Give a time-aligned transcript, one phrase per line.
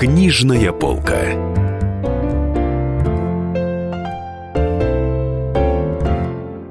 [0.00, 1.59] Книжная полка.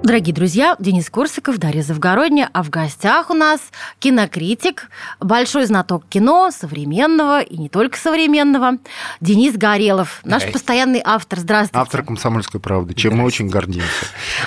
[0.10, 3.62] Дорогие друзья, Денис Корсаков, Дарья Завгородня, а в гостях у нас
[4.00, 4.90] кинокритик,
[5.20, 8.80] большой знаток кино, современного и не только современного,
[9.22, 10.52] Денис Горелов, наш Эй.
[10.52, 11.38] постоянный автор.
[11.38, 11.80] Здравствуйте.
[11.80, 13.88] Автор «Комсомольской правды», чем мы очень гордимся.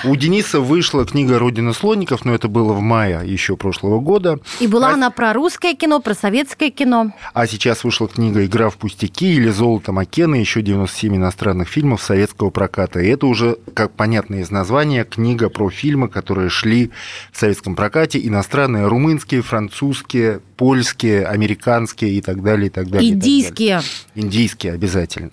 [0.03, 4.39] У Дениса вышла книга «Родина слоников», но это было в мае еще прошлого года.
[4.59, 7.13] И была а, она про русское кино, про советское кино.
[7.33, 12.49] А сейчас вышла книга «Игра в пустяки» или «Золото Маккена», еще 97 иностранных фильмов советского
[12.49, 12.99] проката.
[12.99, 16.91] И это уже, как понятно из названия, книга про фильмы, которые шли
[17.31, 23.09] в советском прокате, иностранные, румынские, французские, польские, американские и так далее, и так далее.
[23.09, 23.33] и так далее.
[23.39, 23.81] Индийские.
[24.15, 25.31] Индийские обязательно.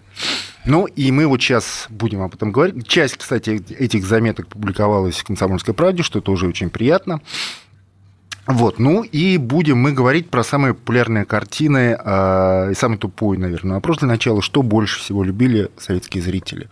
[0.66, 2.86] Ну, и мы вот сейчас будем об этом говорить.
[2.86, 7.20] Часть, кстати, этих заметок публиковалась в «Комсомольской правде», что тоже очень приятно.
[8.46, 13.74] Вот, ну и будем мы говорить про самые популярные картины э, и самый тупой, наверное,
[13.74, 14.42] вопрос для начала.
[14.42, 16.68] Что больше всего любили советские зрители?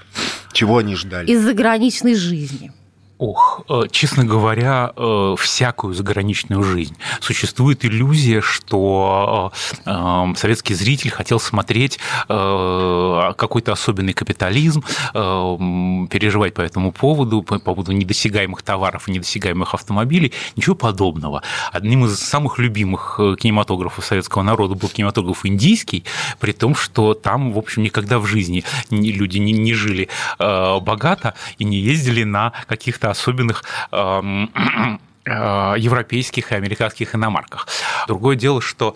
[0.53, 1.31] Чего они ждали?
[1.31, 2.73] Из заграничной жизни.
[3.19, 6.97] Ох, э, честно говоря, э, всякую заграничную жизнь.
[7.21, 9.53] Существует иллюзия, что
[9.85, 17.93] э, э, советский зритель хотел смотреть какой-то особенный капитализм, переживать по этому поводу, по поводу
[17.93, 20.33] недосягаемых товаров и недосягаемых автомобилей.
[20.57, 21.43] Ничего подобного.
[21.73, 26.05] Одним из самых любимых кинематографов советского народа был кинематограф индийский,
[26.39, 30.09] при том, что там, в общем, никогда в жизни люди не, жили
[30.39, 34.51] богато и не ездили на каких-то особенных эм,
[35.29, 37.67] европейских и американских иномарках.
[38.07, 38.95] Другое дело, что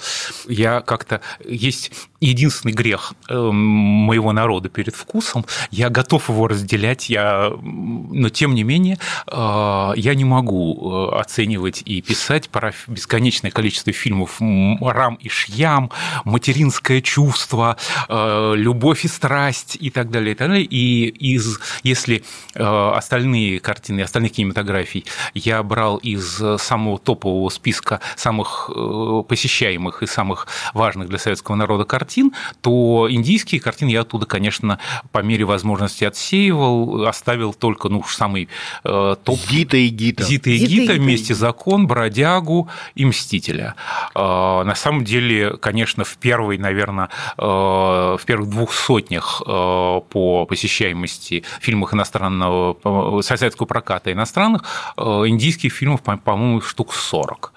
[0.49, 1.21] я как-то...
[1.45, 7.53] Есть единственный грех эм, моего народа перед вкусом, я готов его разделять, я...
[7.61, 13.93] но тем не менее э, я не могу э, оценивать и писать про бесконечное количество
[13.93, 15.91] фильмов «Рам и Шьям»,
[16.25, 17.77] «Материнское чувство»,
[18.09, 20.65] э, «Любовь и страсть» и так далее, и так далее.
[20.65, 22.23] И из, если
[22.55, 25.05] э, остальные картины, остальных кинематографий
[25.35, 31.85] я брал из самого топового списка самых э, посещаемых и самых важных для советского народа
[31.85, 34.79] картин, то индийские картины я оттуда, конечно,
[35.13, 38.49] по мере возможности отсеивал, оставил только ну, уж самый
[38.85, 40.23] э, топ Гита и Гита.
[40.25, 40.93] Зита и Гита Гита.
[40.95, 43.75] вместе закон, бродягу и мстителя.
[44.15, 50.47] Э, На самом деле, конечно, в первой, наверное, э, в первых двух сотнях э, по
[50.49, 52.77] посещаемости фильмах иностранного
[53.19, 54.63] э, советского проката иностранных
[54.97, 57.53] э, индийских фильмов, по- по-моему, штук 40.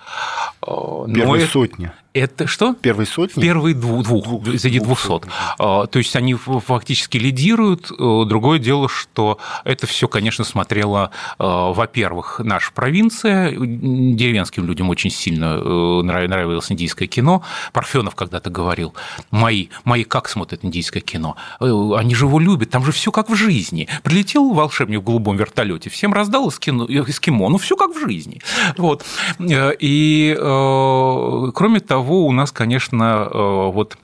[0.68, 1.92] Э, Первые это- сотни.
[2.14, 2.74] Это что?
[2.76, 3.42] Первые сотни?
[3.42, 5.08] Первые двух, двух, Двух- среди двух 200.
[5.08, 5.30] сотен.
[5.60, 7.92] А, То есть они фактически лидируют.
[7.92, 13.52] Э, Другое дело, что это все, конечно, смотрела, э, во-первых, наша провинция.
[13.52, 17.44] Деревенским людям очень сильно э, нрав- нравилось индийское кино.
[17.74, 18.94] Парфенов когда-то говорил,
[19.32, 21.36] мои, мои как смотрят индийское кино?
[21.60, 21.66] Э,
[21.98, 23.90] Они же его любят, там же все как в жизни.
[24.04, 28.40] Прилетел волшебник в голубом вертолете, всем раздал эскимо, ну все как в жизни.
[28.78, 29.04] Вот.
[29.40, 30.55] Э, И, э,
[31.54, 33.98] кроме того, у нас, конечно, э, вот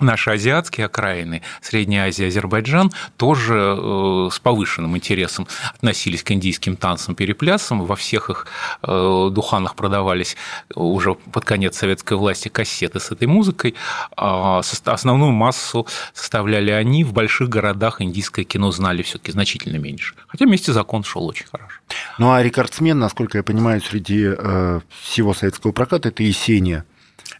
[0.00, 7.14] наши азиатские окраины, Средняя Азия, Азербайджан, тоже э, с повышенным интересом относились к индийским танцам,
[7.14, 7.84] переплясам.
[7.84, 8.46] Во всех их
[8.82, 10.36] э, духанах продавались
[10.74, 13.74] уже под конец советской власти кассеты с этой музыкой.
[14.16, 17.04] А основную массу составляли они.
[17.04, 20.14] В больших городах индийское кино знали все таки значительно меньше.
[20.26, 21.80] Хотя вместе закон шел очень хорошо.
[22.18, 26.84] Ну, а рекордсмен, насколько я понимаю, среди э, всего советского проката, это Есения.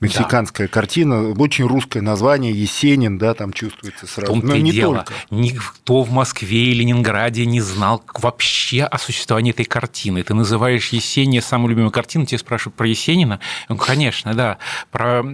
[0.01, 4.33] Мексиканская картина, очень русское название, Есенин, да, там чувствуется В сразу.
[4.33, 4.97] том-то Но и не дело.
[4.99, 5.13] только.
[5.31, 10.23] Никто в Москве и Ленинграде не знал вообще о существовании этой картины.
[10.23, 13.41] Ты называешь Есения самой любимой картиной, тебе спрашивают про Есенина.
[13.69, 14.59] Ну, конечно, да.
[14.91, 15.25] Про,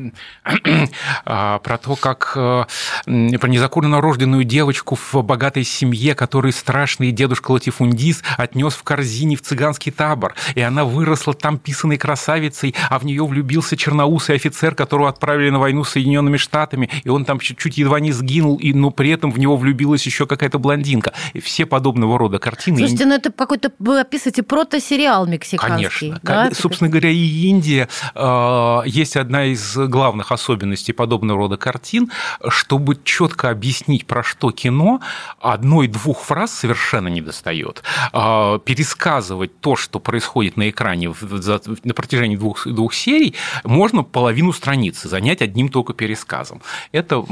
[1.25, 2.65] а, про то, как э,
[3.07, 9.43] про незаконно рожденную девочку в богатой семье, которую страшный дедушка Латифундис отнес в корзине в
[9.43, 10.35] цыганский табор.
[10.55, 15.59] И она выросла там писаной красавицей, а в нее влюбился черноусый офицер, которого отправили на
[15.59, 19.31] войну с Соединенными Штатами, и он там чуть-чуть едва не сгинул, и, но при этом
[19.31, 21.13] в него влюбилась еще какая-то блондинка.
[21.35, 22.79] И все подобного рода картины.
[22.79, 26.11] Слушайте, ну это какой-то, вы описываете протосериал мексиканский.
[26.11, 26.21] Конечно.
[26.23, 26.51] да?
[26.55, 32.11] Собственно говоря, и Индия э, есть одна из главных особенностей подобного рода картин,
[32.49, 35.01] чтобы четко объяснить, про что кино,
[35.41, 37.83] одной-двух фраз совершенно не достает.
[38.13, 43.35] Э, пересказывать то, что происходит на экране в- за- на протяжении двух, двух серий,
[43.65, 46.63] можно половину половину страницы занять одним только пересказом.
[46.93, 47.25] Это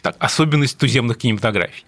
[0.00, 1.84] так, особенность туземных кинематографий.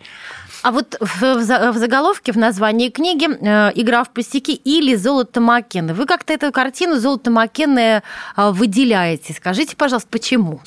[0.62, 5.94] А вот в, заголовке, в названии книги э, «Игра в пустяки» или «Золото Маккены».
[5.94, 8.02] Вы как-то эту картину «Золото Маккены»
[8.36, 9.32] э, выделяете.
[9.32, 10.60] Скажите, пожалуйста, почему?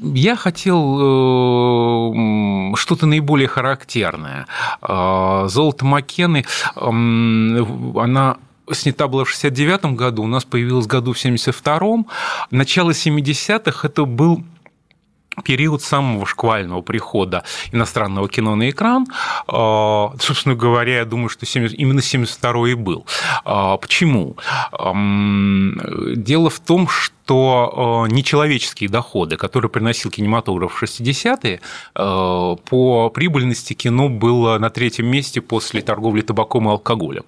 [0.00, 4.46] Я хотел э, что-то наиболее характерное.
[4.80, 8.36] «Золото Маккены», она
[8.74, 12.06] снята была в 69 году, у нас появилась году в 72-м.
[12.50, 14.44] Начало 70-х это был
[15.44, 17.42] период самого шквального прихода
[17.72, 19.06] иностранного кино на экран.
[19.48, 23.06] А, собственно говоря, я думаю, что 70, именно 72 и был.
[23.44, 24.36] А, почему?
[26.16, 31.60] Дело в том, что что э, нечеловеческие доходы, которые приносил кинематограф в 60-е,
[31.94, 37.24] э, по прибыльности кино было на третьем месте после торговли табаком и алкоголем.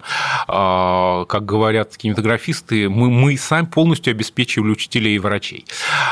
[0.48, 5.64] А, как говорят кинематографисты, мы, мы сами полностью обеспечивали учителей и врачей.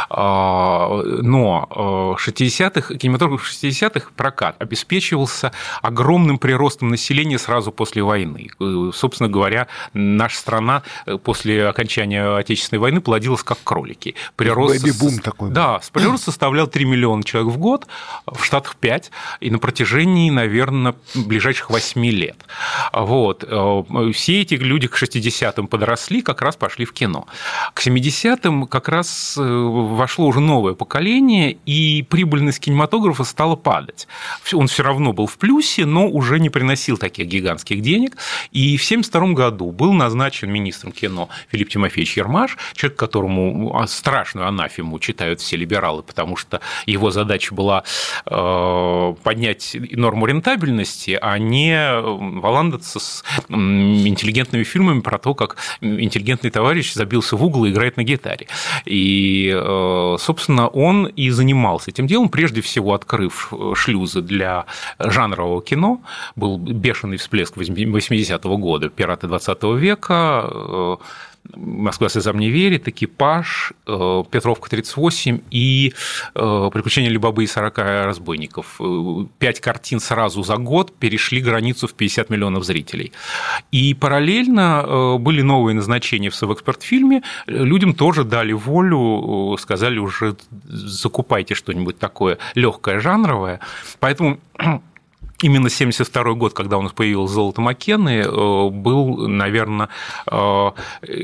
[0.08, 5.52] А, но 60-х, э, кинематограф 60-х прокат обеспечивался
[5.82, 8.48] огромным приростом населения сразу после войны.
[8.94, 10.82] Собственно говоря, наша страна
[11.24, 14.14] после окончания Отечественной войны плодилась как кролики.
[14.36, 14.84] Прирост...
[14.84, 15.50] Бэби-бум такой.
[15.50, 17.86] Да, прирост составлял 3 миллиона человек в год,
[18.26, 19.10] в Штатах 5,
[19.40, 22.36] и на протяжении, наверное, ближайших 8 лет.
[22.92, 23.44] Вот.
[23.48, 23.82] Э,
[24.12, 27.26] все эти люди к 60-м подросли, как раз пошли в кино.
[27.72, 34.06] К 70-м как раз э, вошло уже новое поколение, и прибыльность кинематографа стала падать.
[34.52, 38.18] Он все равно был в плюсе, но уже не приносил таких гигантских денег.
[38.50, 44.46] И в 1972 году был назначен министром кино Филипп Тимофеевич Ермаш, человек, которому а, страшную
[44.46, 47.84] анафему читают все либералы, потому что его задача была
[48.26, 52.00] э, поднять норму рентабельности, а не
[52.40, 58.04] валандаться с интеллигентными фильмами про то, как интеллигентный товарищ забился в угол и играет на
[58.04, 58.46] гитаре.
[58.84, 64.66] И, э, собственно, он и занимался этим делом, прежде всего открыв шлюзы для
[64.98, 66.00] жанрового кино.
[66.36, 70.96] Был бешеный всплеск 80-го года, пираты 20 века, э,
[71.54, 75.92] Москва слезам не верит, экипаж, э, Петровка 38 и
[76.34, 78.80] э, приключения Любобы и 40 разбойников.
[78.80, 83.12] Э, пять картин сразу за год перешли границу в 50 миллионов зрителей.
[83.72, 87.22] И параллельно были новые назначения в Совэкспертфильме.
[87.46, 90.36] Людям тоже дали волю, сказали уже
[90.68, 93.60] закупайте что-нибудь такое легкое, жанровое.
[94.00, 94.38] Поэтому
[95.42, 99.88] именно 72 год, когда у нас появилось золото Маккены, э, был, наверное,
[100.26, 100.70] э,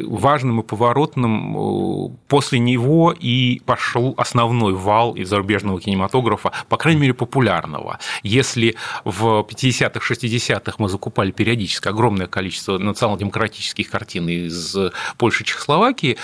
[0.07, 1.57] важным и поворотным.
[1.57, 7.99] Э, после него и пошел основной вал из зарубежного кинематографа, по крайней мере, популярного.
[8.23, 14.77] Если в 50-х, 60-х мы закупали периодически огромное количество национал-демократических картин из
[15.17, 16.17] Польши, Чехословакии,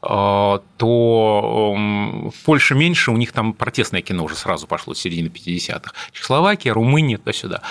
[0.00, 5.92] то в Польше меньше, у них там протестное кино уже сразу пошло с середины 50-х.
[6.12, 7.62] Чехословакия, Румыния, то сюда,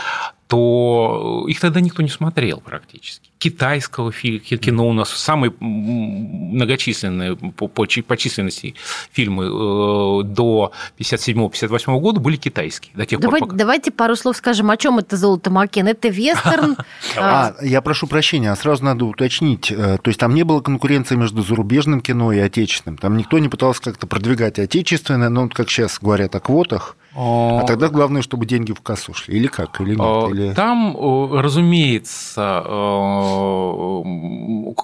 [0.50, 3.30] то их тогда никто не смотрел практически.
[3.38, 8.74] Китайского кино у нас самые многочисленные по, по, по численности
[9.12, 12.92] фильмы э, до 57-58 года были китайские.
[12.96, 13.58] До тех давайте, пор, пока...
[13.60, 15.88] давайте пару слов скажем, о чем это «Золото Макен».
[15.88, 16.76] Это вестерн?
[17.16, 19.72] А, я прошу прощения, а сразу надо уточнить.
[19.72, 22.98] Э, то есть там не было конкуренции между зарубежным кино и отечественным.
[22.98, 27.90] Там никто не пытался как-то продвигать отечественное, но, как сейчас говорят о квотах, а тогда
[27.90, 29.38] главное, чтобы деньги в кассу шли.
[29.38, 29.82] Или как?
[29.82, 30.30] Или нет?
[30.32, 30.54] Или...
[30.54, 30.96] Там,
[31.34, 32.64] разумеется,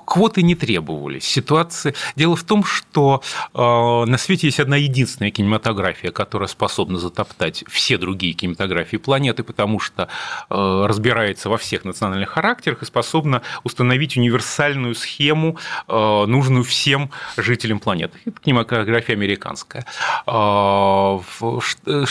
[0.05, 1.23] квоты не требовались.
[1.25, 1.93] Ситуация...
[2.15, 3.21] Дело в том, что
[3.53, 10.09] на свете есть одна единственная кинематография, которая способна затоптать все другие кинематографии планеты, потому что
[10.49, 18.17] разбирается во всех национальных характерах и способна установить универсальную схему, нужную всем жителям планеты.
[18.25, 19.85] Это кинематография американская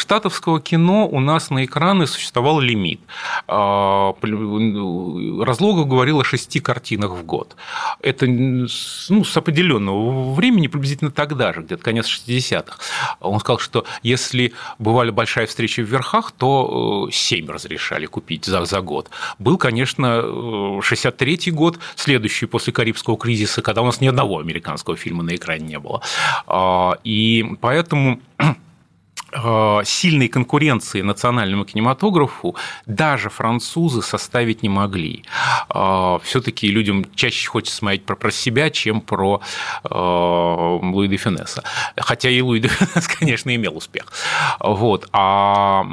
[0.04, 3.00] штатовского кино у нас на экраны существовал лимит.
[3.49, 7.56] А, Разлогов говорил о шести картинах в год.
[8.02, 8.68] Это ну,
[9.25, 12.76] с определенного времени, приблизительно тогда же, где-то конец 60-х.
[13.20, 18.62] Он сказал, что если бывали большая встреча в верхах, то 7 э, разрешали купить за,
[18.66, 19.08] за год.
[19.38, 20.20] Был, конечно,
[20.82, 25.34] 63-й э, год, следующий после Карибского кризиса, когда у нас ни одного американского фильма на
[25.34, 26.02] экране не было.
[26.46, 28.20] А, и поэтому
[29.85, 32.55] сильной конкуренции национальному кинематографу
[32.87, 35.25] даже французы составить не могли.
[35.75, 39.41] Э, Все-таки людям чаще хочется смотреть про, про себя, чем про
[39.83, 41.64] э, Луи де Финесса.
[41.97, 44.12] Хотя и Луи де Финесс, конечно, имел успех.
[44.61, 45.09] Вот.
[45.12, 45.85] А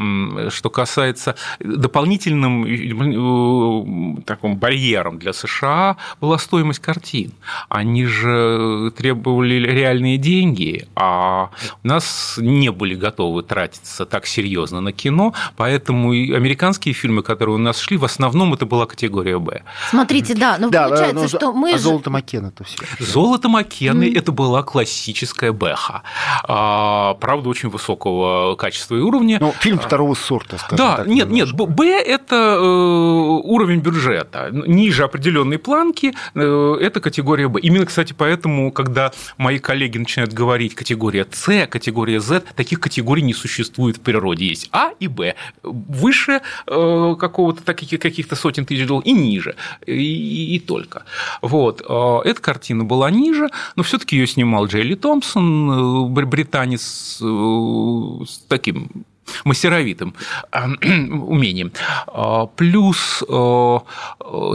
[0.49, 7.31] что касается дополнительным э, таким барьером для США была стоимость картин.
[7.69, 11.49] Они же требовали реальные деньги, а
[11.83, 17.55] у нас не были готовы тратиться так серьезно на кино, поэтому и американские фильмы, которые
[17.55, 19.63] у нас шли, в основном это была категория Б.
[19.89, 21.83] Смотрите, да, но да, получается, но, что мы а же...
[21.83, 22.77] золото Маккена это все.
[22.99, 24.17] Золото Маккены mm.
[24.17, 26.03] это была классическая Бэха.
[26.43, 29.37] А, правда, очень высокого качества и уровня.
[29.39, 31.07] Ну, фильм второго сорта, скажем да, так.
[31.07, 31.57] нет, немножко.
[31.57, 34.49] нет, Б это э, уровень бюджета.
[34.51, 37.59] Ниже определенной планки э, это категория Б.
[37.59, 43.33] Именно, кстати, поэтому, когда мои коллеги начинают говорить категория С, категория Z, таких категорий не
[43.33, 44.47] существует в природе.
[44.47, 45.35] Есть А и Б.
[45.63, 49.55] Выше э, какого-то каких-то сотен тысяч долларов и ниже.
[49.85, 51.03] И, и, только.
[51.41, 51.81] Вот.
[51.81, 59.05] Эта картина была ниже, но все-таки ее снимал Джейли Томпсон, британец с таким
[59.43, 60.13] мастеровитым
[60.51, 60.65] э,
[61.11, 61.71] умением.
[62.07, 63.79] А, плюс э,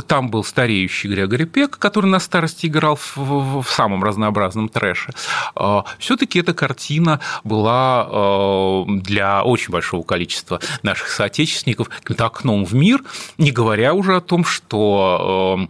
[0.07, 5.13] там был стареющий Грегори Пек, который на старости играл в, самом разнообразном трэше.
[5.55, 12.75] А, Все-таки эта картина была э, для очень большого количества наших соотечественников каким-то окном в
[12.75, 13.03] мир,
[13.39, 15.69] не говоря уже о том, что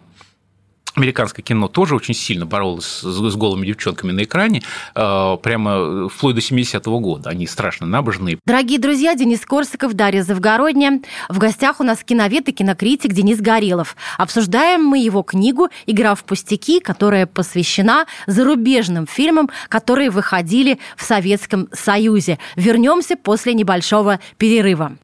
[0.97, 4.63] американское кино тоже очень сильно боролось с голыми девчонками на экране,
[4.95, 7.31] э, прямо вплоть до 70-го года.
[7.31, 8.39] Они страшно набожные.
[8.47, 11.03] Дорогие друзья, Денис Корсаков, Дарья Завгородня.
[11.29, 13.97] В гостях у нас киновед и кинокритик Денис Горелов.
[14.19, 21.69] Обсуждаем мы его книгу «Игра в пустяки», которая посвящена зарубежным фильмам, которые выходили в Советском
[21.73, 22.39] Союзе.
[22.57, 24.97] Вернемся после небольшого перерыва.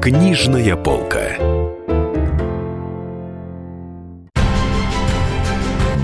[0.00, 1.47] Книжная полка.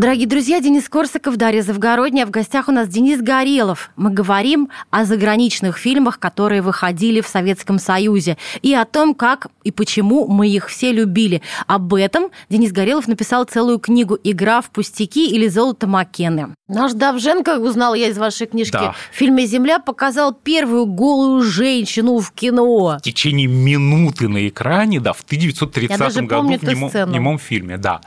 [0.00, 2.24] Дорогие друзья, Денис Корсаков, Дарья Завгородняя.
[2.24, 3.90] В гостях у нас Денис Горелов.
[3.96, 9.70] Мы говорим о заграничных фильмах, которые выходили в Советском Союзе, и о том, как и
[9.70, 11.42] почему мы их все любили.
[11.66, 16.54] Об этом Денис Горелов написал целую книгу «Игра в пустяки» или «Золото Маккены».
[16.66, 18.94] Наш Давженко, узнал я из вашей книжки, да.
[19.12, 22.96] в фильме «Земля» показал первую голую женщину в кино.
[22.98, 28.00] В течение минуты на экране, да, в 1930 году в немом, немом фильме, да.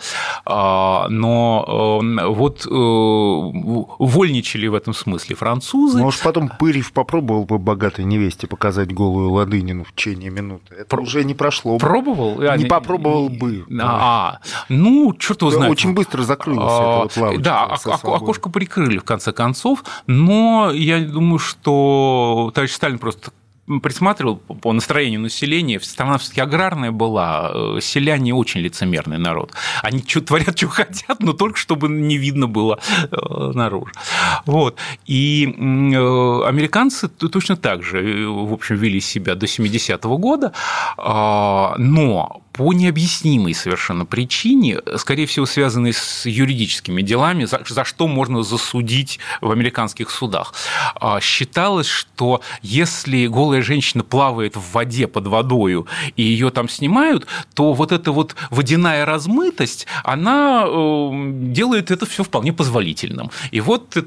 [0.46, 6.00] А, но вот э, вольничали в этом смысле французы.
[6.00, 10.76] Может, потом Пырев попробовал бы богатой невесте показать голую ладынину в течение минуты.
[10.76, 11.02] Это Про...
[11.02, 11.78] уже не прошло.
[11.78, 12.40] Пробовал?
[12.40, 13.66] Не а, попробовал бы.
[13.82, 15.72] А, ну, черт его знает.
[15.72, 21.40] Очень быстро закрылось а, это вот Да, окошко прикрыли в конце концов, но я думаю,
[21.40, 23.32] что товарищ Сталин просто
[23.82, 29.54] присматривал по настроению населения, страна все-таки аграрная была, э, селяне очень лицемерный народ.
[29.82, 32.80] Они что творят, что хотят, но только чтобы не видно было
[33.12, 33.92] э, наружу.
[34.46, 34.78] Вот.
[35.06, 40.54] И э, американцы точно так же, в общем, вели себя до 70-го года,
[40.98, 48.08] а, но по необъяснимой совершенно причине, скорее всего, связанной с юридическими делами, за, за что
[48.08, 50.54] можно засудить в американских судах.
[50.96, 57.26] А, считалось, что если голая женщина плавает в воде под водою и ее там снимают,
[57.56, 61.12] то вот эта вот водяная размытость, она э,
[61.48, 63.32] делает это все вполне позволительным.
[63.50, 63.98] И вот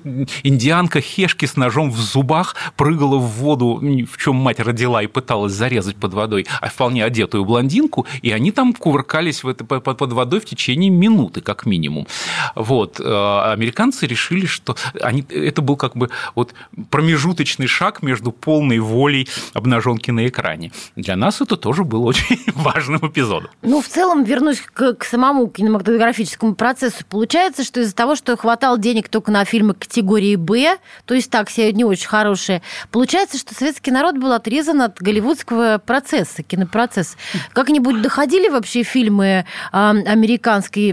[0.45, 5.53] индианка Хешки с ножом в зубах прыгала в воду, в чем мать родила и пыталась
[5.53, 10.40] зарезать под водой, а вполне одетую блондинку, и они там кувыркались в это, под водой
[10.40, 12.07] в течение минуты, как минимум.
[12.55, 13.00] Вот.
[13.00, 16.55] Э, американцы решили, что они, это был как бы вот
[16.90, 20.73] промежуточный шаг между полной волей обнаженки на экране.
[20.97, 23.50] Для нас это тоже было очень важным эпизодом.
[23.62, 27.05] Ну, в целом, вернусь к, к самому кинематографическому процессу.
[27.09, 30.76] Получается, что из-за того, что хватало денег только на фильмы категории «Б»,
[31.07, 35.81] то есть так все не очень хорошие, получается, что советский народ был отрезан от голливудского
[35.85, 37.16] процесса, кинопроцесса.
[37.52, 40.92] Как-нибудь доходил доходили вообще фильмы американской,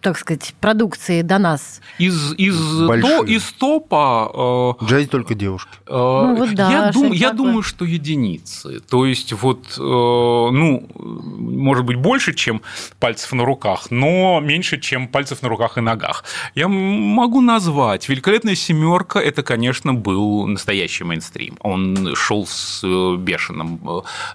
[0.00, 1.80] так сказать, продукции до нас?
[1.98, 4.76] Из, из, то, из топа...
[4.84, 5.70] Джази только девушки.
[5.88, 8.80] Ну, вот да, я, дум, я думаю, что единицы.
[8.80, 12.60] То есть вот, ну, может быть, больше, чем
[12.98, 16.24] пальцев на руках, но меньше, чем пальцев на руках и ногах.
[16.54, 18.08] Я могу назвать.
[18.08, 21.56] «Великолепная семерка»– это, конечно, был настоящий мейнстрим.
[21.60, 23.80] Он шел с э, бешеным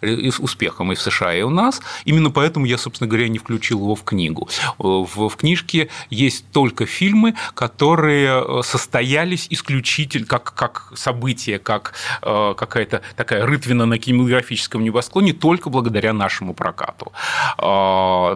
[0.01, 1.81] э, успехом и в США, и у нас.
[2.07, 4.47] Именно поэтому я, собственно говоря, не включил его в книгу.
[4.77, 13.01] В, в книжке есть только фильмы, которые э, состоялись исключительно как, как событие, как какая-то
[13.15, 17.11] такая рытвина на кинематографическом небосклоне только благодаря нашему прокату.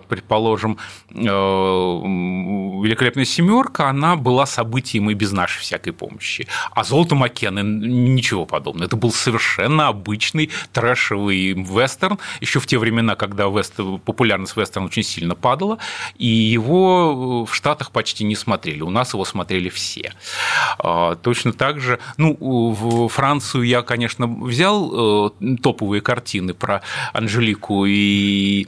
[0.09, 0.77] Предположим,
[1.09, 6.47] великолепная семерка, она была событием и без нашей всякой помощи.
[6.71, 8.87] А золото Маккены ничего подобного.
[8.87, 13.75] Это был совершенно обычный трэшевый вестерн, еще в те времена, когда вест...
[14.05, 15.77] популярность вестерна очень сильно падала,
[16.17, 18.81] и его в Штатах почти не смотрели.
[18.81, 20.13] У нас его смотрели все.
[20.79, 26.81] А, точно так же, ну, в Францию я, конечно, взял э, топовые картины про
[27.13, 28.67] Анжелику и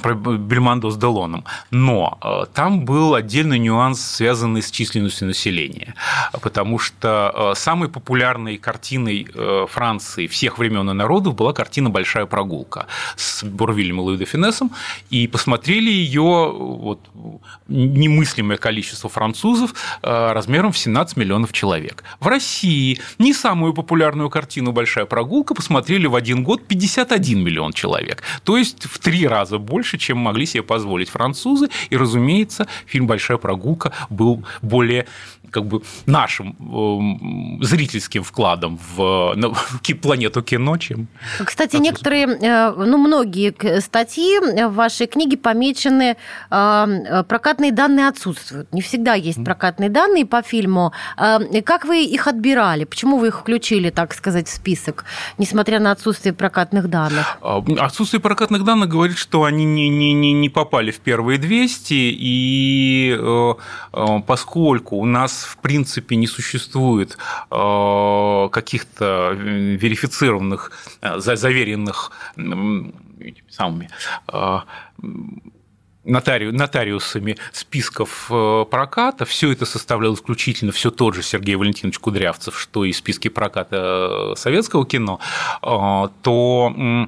[0.00, 1.44] про Бельмондо с Делоном.
[1.70, 5.94] Но э, там был отдельный нюанс, связанный с численностью населения,
[6.40, 12.26] потому что э, самой популярной картиной э, Франции всех времен и народов была картина «Большая
[12.26, 14.70] прогулка» с Бурвилем и Луи Финесом,
[15.10, 17.00] и посмотрели ее вот,
[17.68, 22.04] немыслимое количество французов размером в 17 миллионов человек.
[22.20, 28.22] В России не самую популярную картину «Большая прогулка» посмотрели в один год 51 миллион человек,
[28.44, 31.68] то есть в три раза больше больше, чем могли себе позволить французы.
[31.90, 35.06] И, разумеется, фильм «Большая прогулка» был более
[35.50, 41.08] как бы нашим э, зрительским вкладом в, в планету кино, чем...
[41.44, 41.82] Кстати, французы.
[41.82, 46.16] некоторые, э, ну, многие статьи в вашей книге помечены,
[46.50, 48.72] э, прокатные данные отсутствуют.
[48.72, 50.92] Не всегда есть прокатные данные по фильму.
[51.16, 52.84] Как вы их отбирали?
[52.84, 55.04] Почему вы их включили, так сказать, в список,
[55.38, 57.38] несмотря на отсутствие прокатных данных?
[57.42, 61.94] А, отсутствие прокатных данных говорит, что они не не, не, не попали в первые 200,
[61.94, 63.54] и э,
[63.92, 67.18] э, поскольку у нас, в принципе, не существует
[67.50, 70.72] э, каких-то верифицированных,
[71.16, 72.12] заверенных
[73.48, 73.90] самыми
[76.04, 76.50] нотари...
[76.50, 78.30] нотариусами списков
[78.70, 79.24] проката.
[79.24, 84.86] Все это составлял исключительно все тот же Сергей Валентинович Кудрявцев, что и списки проката советского
[84.86, 85.20] кино,
[85.60, 87.06] то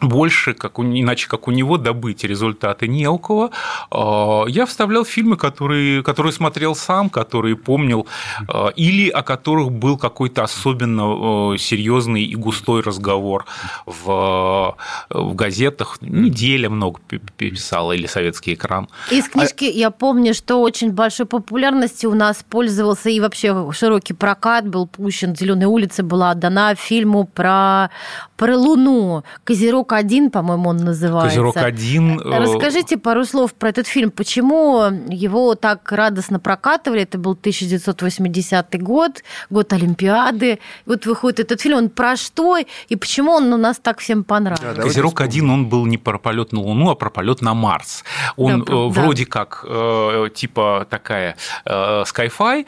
[0.00, 3.50] больше, как у, иначе как у него, добыть результаты не у кого.
[3.90, 8.06] А, я вставлял фильмы, которые, которые смотрел сам, которые помнил,
[8.48, 13.44] а, или о которых был какой-то особенно серьезный и густой разговор
[13.86, 14.76] в,
[15.10, 15.98] в газетах.
[16.00, 17.00] Неделя много
[17.36, 18.88] писала, или советский экран.
[19.10, 19.70] Из книжки а...
[19.70, 25.34] я помню, что очень большой популярностью у нас пользовался и вообще широкий прокат был пущен.
[25.34, 27.90] Зеленая улица была отдана фильму про,
[28.36, 29.24] про Луну.
[29.44, 31.40] Козерог Козерог-1, по-моему, он называется.
[31.40, 32.20] Козерог-1.
[32.24, 34.10] Э, Расскажите пару слов про этот фильм.
[34.10, 37.02] Почему его так радостно прокатывали?
[37.02, 40.58] Это был 1980 год, год Олимпиады.
[40.86, 42.56] Вот выходит этот фильм, он про что
[42.88, 44.74] и почему он у нас так всем понравился?
[44.74, 48.04] Да, Козерог-1, он был не про полет на Луну, а про полет на Марс.
[48.36, 49.30] Он да, э, вроде да.
[49.30, 52.66] как э, типа такая sci-fi,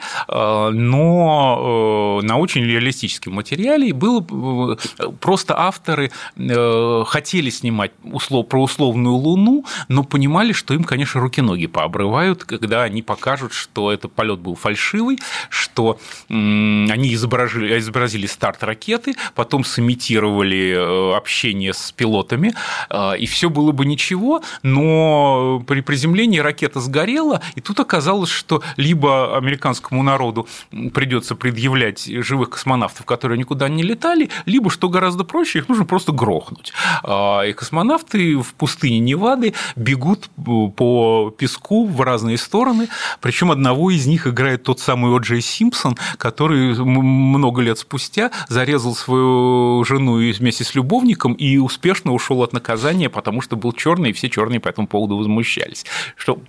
[0.71, 3.89] но на очень реалистическом материале.
[3.89, 4.77] И было
[5.19, 12.43] просто авторы хотели снимать услов, про условную Луну, но понимали, что им, конечно, руки-ноги пообрывают,
[12.43, 19.63] когда они покажут, что этот полет был фальшивый, что они изобразили, изобразили старт ракеты, потом
[19.63, 22.53] сымитировали э, общение с пилотами,
[22.89, 28.61] э, и все было бы ничего, но при приземлении ракета сгорела, и тут оказалось, что
[28.77, 30.47] либо американскому народу
[30.93, 36.11] придется предъявлять живых космонавтов, которые никуда не летали, либо, что гораздо проще, их нужно просто
[36.11, 36.73] грохнуть.
[37.03, 40.29] А, и космонавты в пустыне Невады бегут
[40.75, 42.87] по песку в разные стороны,
[43.19, 49.83] причем одного из них играет тот самый О'Джей Симпсон, который много лет спустя зарезал свою
[49.83, 54.29] жену вместе с любовником и успешно ушел от наказания, потому что был черный, и все
[54.29, 55.85] черные по этому поводу возмущались.
[56.15, 56.41] Что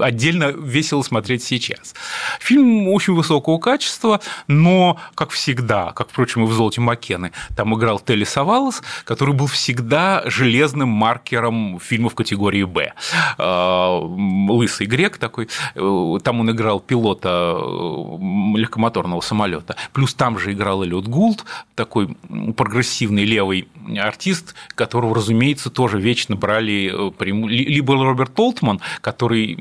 [0.00, 1.94] отдельно весело смотреть сейчас.
[2.40, 8.00] Фильм очень высокого качества, но, как всегда, как, впрочем, и в «Золоте Маккены», там играл
[8.00, 12.92] Телли Савалос, который был всегда железным маркером фильмов категории «Б».
[13.38, 19.76] А, лысый грек такой, э, там он играл пилота э, легкомоторного самолета.
[19.92, 22.16] Плюс там же играл Эллиот Гулд, такой
[22.56, 29.54] прогрессивный левый артист, которого, разумеется, тоже вечно брали э, либо Роберт Толтман, который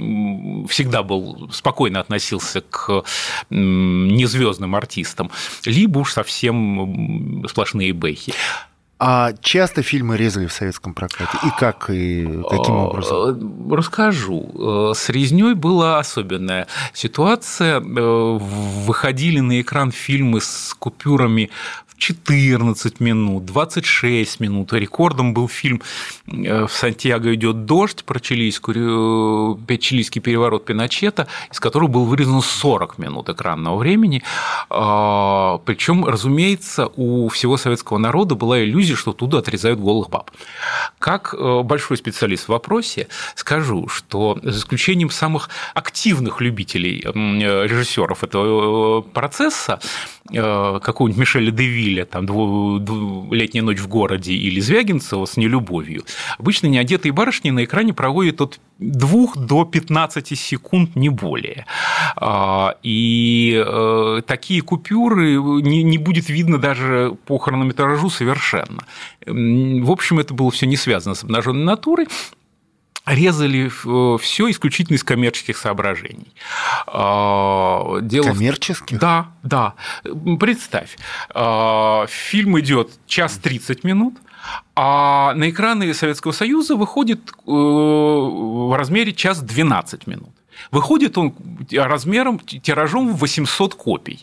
[0.67, 3.03] всегда был спокойно относился к
[3.49, 5.31] незвездным артистам,
[5.65, 8.33] либо уж совсем сплошные бэхи.
[8.97, 11.37] А часто фильмы резали в советском прокате?
[11.45, 13.73] И как, и каким образом?
[13.73, 14.93] Расскажу.
[14.95, 17.81] С резней была особенная ситуация.
[17.81, 21.49] Э, выходили на экран фильмы с купюрами
[21.97, 24.73] 14 минут, 26 минут.
[24.73, 25.81] Рекордом был фильм
[26.27, 32.41] э, «В Сантьяго идет дождь» про чилийскую, э, чилийский переворот Пиночета, из которого был вырезан
[32.41, 34.23] 40 минут экранного времени.
[34.69, 40.29] А, Причем, разумеется, у всего советского народа была иллюзия, что туда отрезают голых баб.
[40.99, 49.01] Как э, большой специалист в вопросе скажу, что за исключением самых активных любителей режиссеров этого
[49.01, 49.79] процесса,
[50.27, 52.25] какого-нибудь Мишеля Деви Вилля, там,
[53.31, 56.03] «Летняя ночь в городе» или Звягинцева с «Нелюбовью»,
[56.37, 61.65] обычно неодетые барышни на экране проводят от 2 до 15 секунд, не более.
[62.15, 68.83] А, и э, такие купюры не будет видно даже по хронометражу совершенно.
[69.25, 72.07] В общем, это было все не связано с обнаженной натурой
[73.05, 76.33] резали э, все исключительно из коммерческих соображений.
[76.87, 78.99] А, дело коммерческих?
[78.99, 79.75] Да, да.
[80.39, 80.97] Представь,
[81.29, 84.15] а, фильм идет час 30 минут,
[84.75, 90.31] а на экраны Советского Союза выходит э, в размере час 12 минут.
[90.71, 91.35] Выходит он
[91.71, 94.19] размером, тиражом в 800 копий.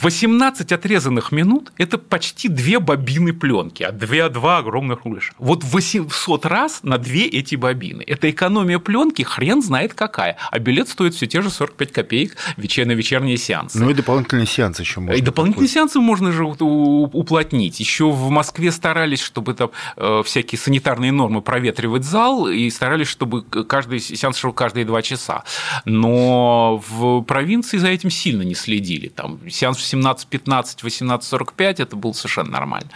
[0.00, 5.32] 18 отрезанных минут– это почти две бобины пленки, а две, два огромных рулиша.
[5.38, 8.02] Вот 800 раз на две эти бобины.
[8.06, 10.36] Это экономия пленки хрен знает какая.
[10.50, 13.78] А билет стоит все те же 45 копеек на вечерние сеансы.
[13.78, 15.16] Ну и дополнительный сеанс еще можно.
[15.16, 17.78] И дополнительные сеансы можно же уплотнить.
[17.80, 23.42] Еще в Москве старались, чтобы там э, всякие санитарные нормы проветривать зал, и старались, чтобы
[23.42, 25.44] каждый сеанс шел каждые два часа.
[25.84, 29.08] Но в провинции за этим сильно не следили.
[29.08, 32.90] Там сеанс 17-15, 18-45 это было совершенно нормально.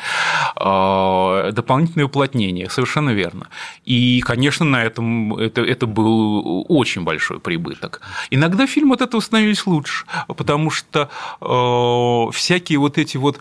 [0.57, 3.48] А, дополнительное уплотнение, совершенно верно.
[3.85, 8.01] И, конечно, на этом это, это был очень большой прибыток.
[8.31, 11.09] Иногда фильмы от этого становились лучше, потому что
[11.40, 13.40] э, всякие вот эти вот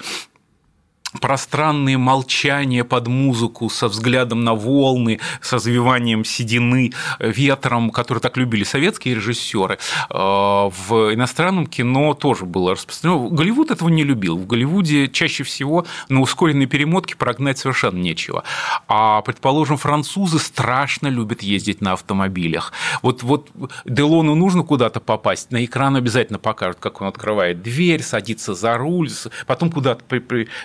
[1.22, 8.64] пространные молчания под музыку со взглядом на волны, с развиванием седины ветром, которые так любили
[8.64, 9.78] советские режиссеры,
[10.10, 13.30] э, в иностранном кино тоже было распространено.
[13.30, 14.38] Голливуд этого не любил.
[14.38, 18.44] В Голливуде чаще всего на ускоренной перемотке прогнать совершенно нечего.
[18.88, 22.74] А, предположим, французы страшно любят ездить на автомобилях.
[23.02, 23.50] Вот, вот
[23.86, 29.10] Делону нужно куда-то попасть, на экран обязательно покажут, как он открывает дверь, садится за руль,
[29.46, 30.04] потом куда-то...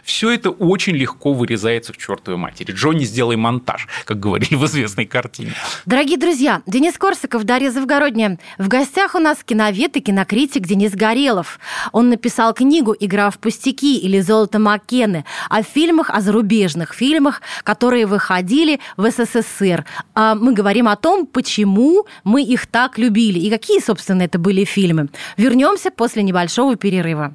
[0.03, 2.73] Все это очень легко вырезается к чертовой матери.
[2.73, 5.53] Джонни, сделай монтаж, как говорили в известной картине.
[5.87, 8.39] Дорогие друзья, Денис Корсаков, Дарья Завгородняя.
[8.59, 11.59] В гостях у нас киновед и кинокритик Денис Горелов.
[11.93, 18.07] Он написал книгу «Игра в пустяки» или «Золото Маккены» о фильмах, о зарубежных фильмах, которые
[18.07, 19.85] выходили в СССР.
[20.15, 24.65] А мы говорим о том, почему мы их так любили и какие, собственно, это были
[24.65, 25.09] фильмы.
[25.37, 27.35] Вернемся после небольшого перерыва.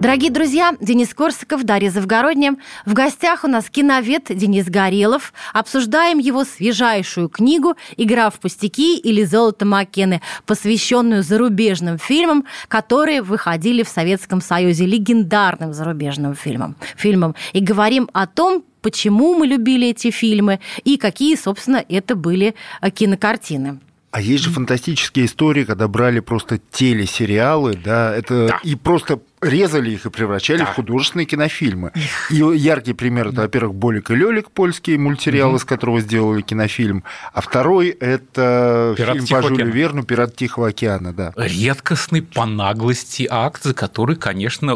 [0.00, 2.56] Дорогие друзья, Денис Корсаков, Дарья Завгородняя.
[2.86, 5.32] В гостях у нас киновед Денис Горелов.
[5.52, 13.82] Обсуждаем его свежайшую книгу «Игра в пустяки» или «Золото Маккены», посвященную зарубежным фильмам, которые выходили
[13.82, 16.76] в Советском Союзе, легендарным зарубежным фильмам.
[16.96, 17.34] фильмам.
[17.52, 22.90] И говорим о том, почему мы любили эти фильмы и какие, собственно, это были э,
[22.90, 23.80] кинокартины.
[24.10, 28.60] А есть же фантастические истории, когда брали просто телесериалы, да, это да.
[28.64, 31.92] и просто резали их и превращали в художественные кинофильмы.
[32.30, 37.04] И яркий пример это, во-первых, Болик и Лёлик, польский мультсериал, из которого сделали кинофильм.
[37.32, 39.74] А второй это «Пират фильм Тихого по Жюлю океана».
[39.74, 41.32] Верну «Пират Тихого океана», да.
[41.36, 44.70] редкостный по наглости акт, за который, конечно,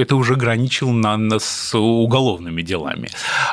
[0.00, 3.08] это уже граничил на, на- с уголовными делами.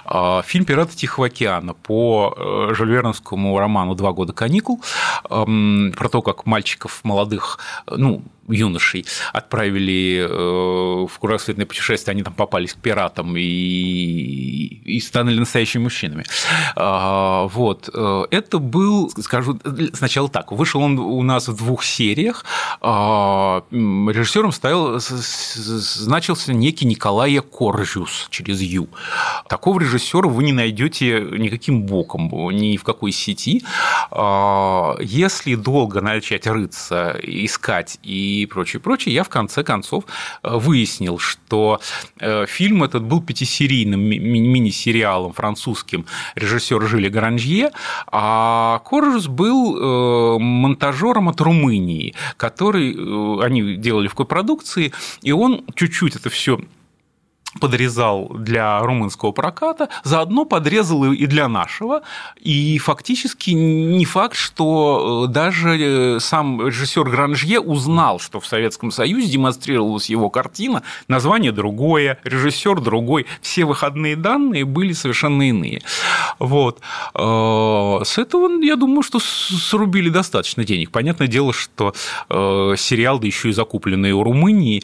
[0.05, 2.35] А, Фильм «Пираты Тихого океана» по
[2.69, 4.81] э, Жюль Верновскому роману «Два года каникул»
[5.23, 12.73] про то, как мальчиков молодых, ну, юношей отправили э, в кругосветное путешествие, они там попались
[12.73, 16.25] к пиратам и, и стали настоящими мужчинами.
[16.75, 17.89] А, Вот.
[17.93, 19.59] Э, Это был, скажу,
[19.93, 22.45] сначала так, вышел он у нас в двух сериях.
[22.81, 28.87] А, Режиссером стоял, с- с- значился некий Николай Коржус через Ю.
[29.47, 33.63] Такого режиссера вы не найдете никаким боком, ни в какой сети.
[34.11, 40.03] А, Если долго начать рыться, искать и прочее, прочее, я в конце концов
[40.43, 41.79] э, выяснил, что
[42.19, 46.05] э, фильм этот был пятисерийным ми- ми- мини-сериалом французским.
[46.35, 47.71] Режиссер Жили Гранжье,
[48.11, 52.91] а Коржус был э, монтажером от Румынии, который
[53.45, 54.91] они делали в копродукции,
[55.21, 56.59] и он чуть-чуть это все
[57.59, 62.01] подрезал для румынского проката, заодно подрезал и для нашего.
[62.39, 68.91] И фактически не факт, что э, даже э, сам режиссер Гранжье узнал, что в Советском
[68.91, 75.81] Союзе демонстрировалась его картина, название другое, режиссер другой, все выходные данные были совершенно иные.
[76.39, 76.79] Вот.
[77.15, 80.91] Э, С этого, я думаю, что срубили достаточно денег.
[80.91, 81.93] Понятное дело, что
[82.29, 84.83] сериал, да еще и закупленный у Румынии,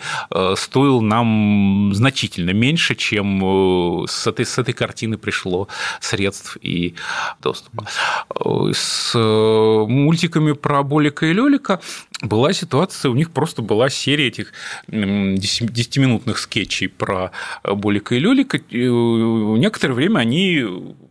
[0.55, 5.67] стоил нам значительно меньше, чем э, с этой, с этой картины пришло
[6.01, 6.95] средств и
[7.41, 7.87] доступа.
[8.35, 11.79] Э, С э, мультиками про Болика и Лёлика
[12.21, 14.51] была ситуация, у них просто была серия этих
[14.91, 17.31] м, 10-минутных скетчей про
[17.63, 18.59] Болика и Лёлика.
[18.71, 20.65] Некоторое время они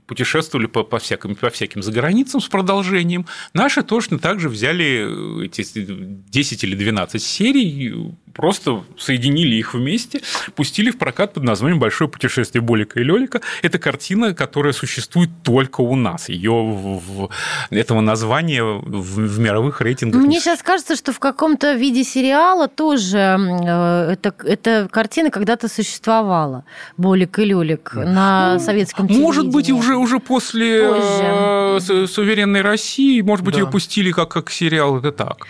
[0.07, 3.27] путешествовали по, по, всяким, по всяким заграницам с продолжением.
[3.55, 7.95] Наши точно так же взяли эти 10 или 12 серий,
[8.37, 10.21] просто соединили их вместе,
[10.55, 13.41] пустили в прокат под названием «Большое путешествие Болика и Лёлика».
[13.63, 16.29] Это картина, которая существует только у нас.
[16.29, 17.31] Ее в, в-
[17.71, 22.69] этого названия в, в мировых рейтингах Мне не сейчас кажется, что в каком-то виде сериала
[22.69, 26.65] тоже э, эта, эта картина когда-то существовала.
[26.97, 29.23] Болик и Люлик на советском телевидении.
[29.23, 31.23] Ну, Может быть, и уже, уже после Позже.
[31.23, 33.61] э, су- суверенной России, может быть, Да.
[33.63, 35.47] ее пустили как, как сериал, это так.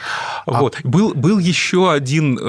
[0.46, 0.78] Вот.
[0.84, 2.40] Был, был еще один э,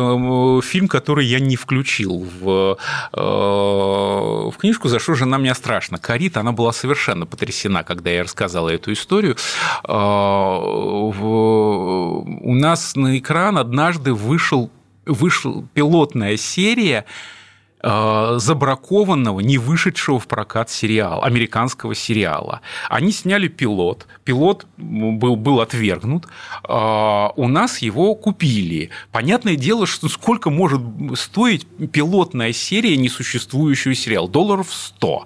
[0.64, 2.78] фильм, который я не включил в,
[3.14, 5.98] э, в книжку «За что жена меня страшно».
[5.98, 9.36] Карита, она была совершенно потрясена, когда я рассказала эту историю.
[9.88, 9.94] Э,
[12.42, 14.70] у нас на экран однажды вышел,
[15.06, 17.37] вышел пилотная серия э,
[18.40, 22.62] забракованного, не вышедшего в прокат сериала, американского сериала.
[22.90, 26.26] Они сняли пилот, пилот был, был отвергнут,
[26.64, 28.90] а, у нас его купили.
[29.12, 30.82] Понятное дело, что сколько может
[31.16, 34.28] стоить пилотная серия несуществующего сериала?
[34.28, 35.26] Долларов 100.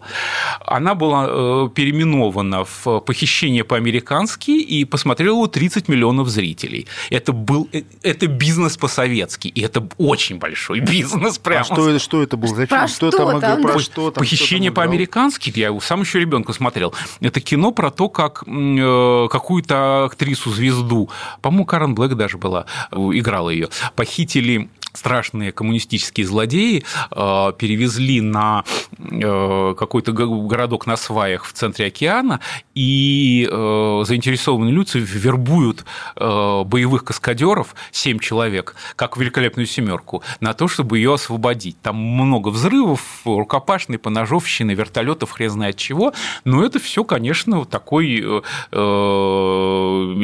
[0.65, 6.87] Она была э, переименована в «Похищение по-американски» и посмотрело его 30 миллионов зрителей.
[7.09, 11.37] Это был э, это бизнес по-советски, и это очень большой бизнес.
[11.37, 13.61] Прямо А что, это- что это был за Про что там там?
[13.61, 13.79] Про да?
[13.79, 14.21] что там?
[14.21, 16.93] Похищение по-американски, я его сам еще ребенка смотрел.
[17.19, 21.09] Это кино про то, как э, какую-то актрису-звезду,
[21.41, 28.63] по-моему, Карен Блэк даже была, э, играла ее, похитили страшные коммунистические злодеи, э, перевезли на
[28.97, 32.39] э, какой-то го- городок на сваях в центре океана,
[32.75, 40.97] и э, заинтересованные люди вербуют боевых каскадеров, 7 человек, как великолепную семерку, на то, чтобы
[40.97, 41.79] ее освободить.
[41.81, 46.13] Там много взрывов, рукопашной, поножовщины, вертолетов, хрен знает чего.
[46.45, 48.17] Но это все, конечно, такой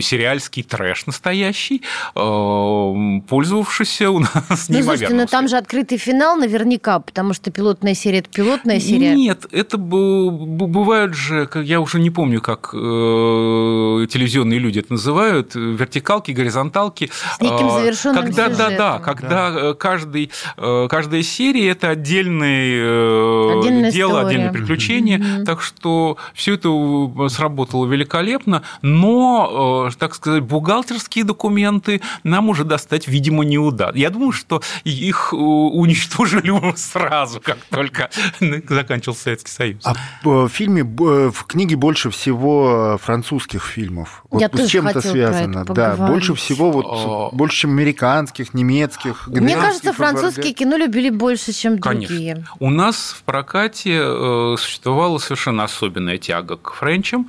[0.01, 1.81] сериальский трэш настоящий,
[2.13, 7.93] пользовавшийся у нас Ну, слушайте, неимоверным ну там же открытый финал наверняка, потому что пилотная
[7.93, 9.15] серия– это пилотная серия.
[9.15, 16.31] нет, это бывают же, я уже не помню, как э, телевизионные люди это называют, вертикалки,
[16.31, 17.09] горизонталки.
[17.37, 19.01] С неким А, завершенным когда, Да, да, сюжетом.
[19.03, 24.27] когда э, каждый, э, каждая серия это отдельное Отдельная дело, история.
[24.27, 25.17] отдельное приключение.
[25.17, 25.45] Мгм.
[25.45, 26.69] Так что все это
[27.29, 33.97] сработало великолепно, но, так сказать, бухгалтерские документы нам уже достать, видимо, не удастся.
[33.97, 38.09] Я думаю, что что их уничтожили сразу, как только
[38.69, 39.83] заканчивался Советский Союз.
[39.85, 44.23] А в фильме, в книге больше всего французских фильмов.
[44.29, 45.59] Вот Я с чем это связано?
[45.63, 49.27] это да, больше всего вот больше, чем американских, немецких.
[49.27, 52.15] Мне кажется, французские кино любили больше, чем Конечно.
[52.15, 52.45] другие.
[52.59, 57.27] У нас в прокате э, существовала совершенно особенная тяга к френчам.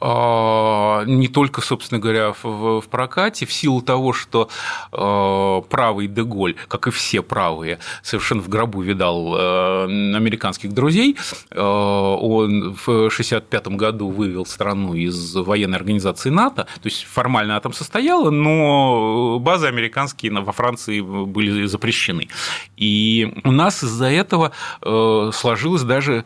[0.00, 4.48] Э, Не только, собственно говоря, в, прокате, в силу того, что
[4.92, 11.16] э, правый Деголь, как и все правые, совершенно в гробу видал э, американских друзей.
[11.50, 17.60] Э, Он в 1965 году вывел страну из военной организации НАТО, то есть формально она
[17.60, 22.28] там состояла, но базы американские во Франции были запрещены.
[22.76, 26.24] И у нас из-за этого э, сложилась даже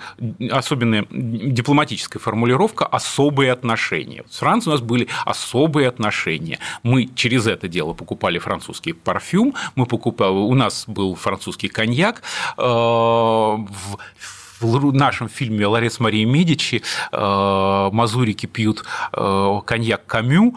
[0.50, 4.24] особенная дипломатическая формулировка «особые отношения».
[4.30, 6.58] С Францией у нас были особые отношения.
[6.82, 12.22] Мы через это дело покупали французский парфюм, мы покупали, у нас был французский коньяк,
[12.58, 13.98] э, в
[14.60, 20.54] в нашем фильме «Ларец Марии Медичи» э, мазурики пьют э, коньяк Камю,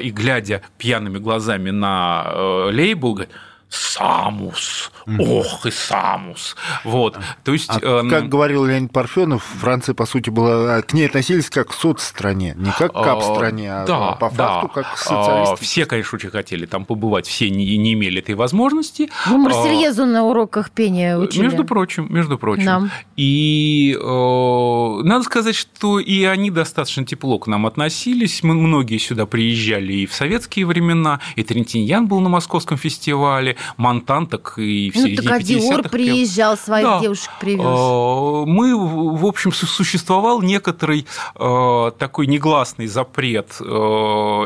[0.00, 2.30] и, глядя пьяными глазами на
[2.70, 3.22] лейбл,
[3.68, 6.56] Самус, ох и Самус.
[6.84, 7.68] Вот, то есть...
[7.70, 11.72] А эм, как говорил Леонид Парфенов, Франция, по сути, была к ней относились как к
[11.74, 14.82] соцстране, не как к кап-стране, а да, по факту да.
[14.82, 15.66] как к А, социалистической.
[15.66, 19.10] Все, конечно, очень хотели там побывать, все не, не имели этой возможности.
[19.26, 21.42] Ну, А, Марсельезу на уроках пения учили.
[21.42, 22.64] Между прочим, между прочим.
[22.64, 22.88] Да.
[23.16, 28.42] И э, надо сказать, что и они достаточно тепло к нам относились.
[28.42, 34.26] Мы многие сюда приезжали и в советские времена, и Трентиньян был на московском фестивале, Монтан
[34.26, 35.90] так и в Ну, так а Диор 50-х пел.
[35.90, 37.00] приезжал, своих Да.
[37.00, 37.64] девушек привез.
[37.64, 43.64] Э, Мы, в общем, су- существовал некоторый э, такой негласный запрет э,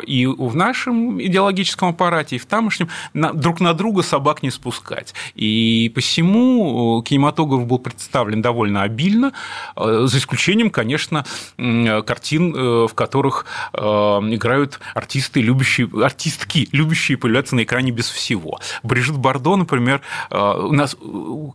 [0.06, 5.14] и в нашем идеологическом аппарате, и в тамошнем друг на друга собак не спускать.
[5.34, 9.32] И посему кинематограф был представлен довольно обильно,
[9.76, 11.24] за исключением, конечно,
[11.56, 12.52] картин,
[12.86, 18.58] в которых играют артисты, любящие, артистки, любящие появляться на экране без всего.
[19.02, 20.96] Брижит Бардо, например, э, у нас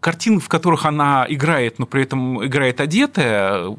[0.01, 3.73] картин, в которых она играет, но при этом играет одетая,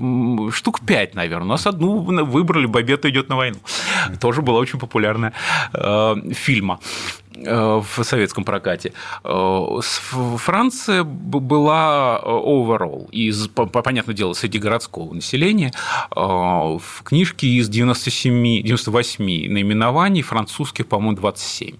[0.52, 1.44] штук пять, наверное.
[1.44, 3.58] У нас одну выбрали «Бабета идет на войну».
[4.20, 5.34] Тоже была очень популярная
[5.74, 6.80] э, фильма
[7.36, 8.94] э, в советском прокате.
[9.22, 15.74] Франция была overall, из, по- по- понятное дело, среди городского населения.
[16.10, 21.76] В книжке из 97, 98 наименований французских, по-моему, 27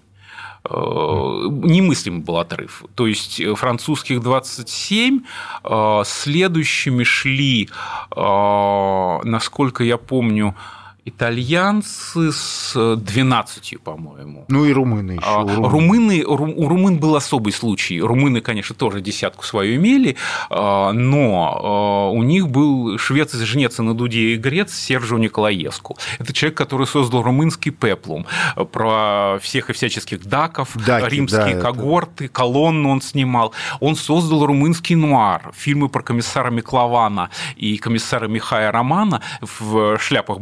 [0.63, 2.83] э, немыслимый был отрыв.
[2.95, 5.21] То есть э, французских 27,
[5.63, 7.69] э, следующими шли,
[8.15, 10.55] насколько я помню,
[11.05, 14.45] итальянцы с 12, по-моему.
[14.47, 15.21] Ну и румыны еще.
[15.25, 17.99] А, Румыны, ру- у румын был особый случай.
[18.01, 20.15] Румыны, конечно, тоже десятку свою имели,
[20.49, 25.97] а, но а, у них был швец из Жнеца на Дуде и Грец Сержио Николаеску.
[26.19, 28.25] Это человек, который создал румынский пеплум
[28.71, 33.53] про всех и всяческих даков, Даки, римские да, это- когорты, колонну он снимал.
[33.79, 40.39] Он создал румынский нуар, фильмы про комиссара Миклована и комиссара Михая Романа в шляпах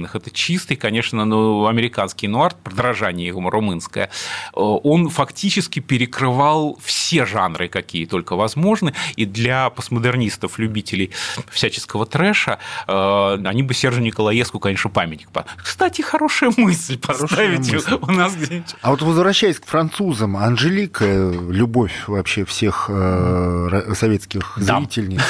[0.00, 0.16] барсалинах.
[0.16, 4.06] Это чистый, конечно, ну, американский нуар, подражание ему румынское.
[4.54, 11.10] Э, Он фактически перекрывал все жанры, какие только возможны, и для постмодернистов, любителей
[11.50, 12.58] всяческого трэша,
[12.88, 15.30] э, они бы Сержу Николаеску, конечно, памятник.
[15.30, 17.94] по- Кстати, хорошая мысль Хорошая поставить мысль.
[18.00, 18.74] у нас где-нибудь.
[18.82, 24.78] А вот возвращаясь к французам, Анжелика, любовь вообще всех э, советских Да.
[24.78, 25.20] зрительниц,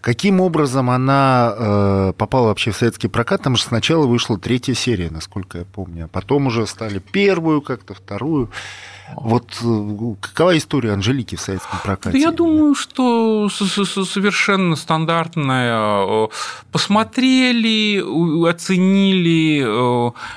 [0.00, 3.42] каким образом она э, попала вообще в советский прокат?
[3.42, 7.94] Там же сначала вышла третья серия, насколько я помню, а потом уже стали первую как-то,
[7.94, 8.50] вторую.
[9.16, 12.12] Вот э, какова история Анжелики в советском прокате?
[12.12, 16.26] Да я думаю, что совершенно стандартная.
[16.26, 16.28] Э,
[16.72, 17.98] Посмотрели,
[18.48, 19.64] оценили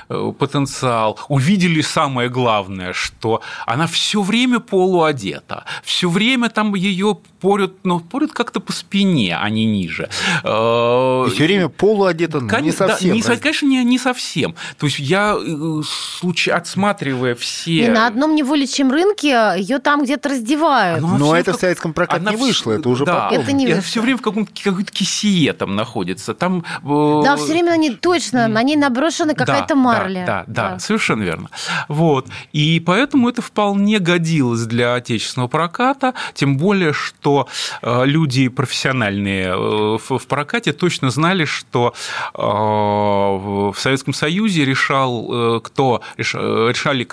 [0.08, 7.72] э, потенциал, увидели самое главное, что она все время полуодета, все время там ее порят,
[7.84, 10.08] ну, порят как-то по спине, а не ниже.
[10.42, 13.14] И все время полуодета, но не Конечно, да, совсем.
[13.14, 14.54] не раз- конечно, не, не совсем.
[14.78, 15.36] То есть я,
[15.84, 17.86] случай, отсматривая все...
[17.86, 21.02] И на одном неволичьем рынке ее там где-то раздевают.
[21.04, 23.40] Она Но это как- в советском прокате не вышло, это уже да, потом.
[23.42, 23.88] Это не она вышло.
[23.90, 26.34] все время в каком-то какой-то кисее там находится.
[26.34, 30.24] Там, э, Да, все время ней точно, на ней наброшена какая-то да, марля.
[30.26, 31.48] Да, да, да, совершенно верно.
[31.88, 32.28] Вот.
[32.52, 37.48] И поэтому это вполне годилось для отечественного проката, тем более, что
[37.82, 41.94] э, люди профессиональные э, в в прокате точно знали, что
[42.34, 47.08] в Советском Союзе решал, кто реш- решали,